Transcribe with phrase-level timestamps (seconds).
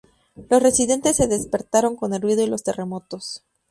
[0.49, 3.43] Los residentes se despertaron con el ruido y los terremotos.